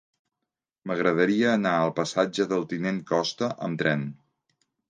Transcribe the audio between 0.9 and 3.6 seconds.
M'agradaria anar al passatge del Tinent Costa